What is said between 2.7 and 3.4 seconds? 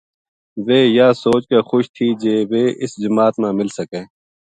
اس جماعت